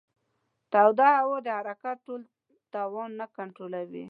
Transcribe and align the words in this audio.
توده 0.71 1.07
هوا 1.19 1.37
د 1.45 1.47
حرکت 1.57 1.97
ټول 2.05 2.21
توان 2.73 3.09
نه 3.19 3.25
کنټرولوي. 3.37 3.99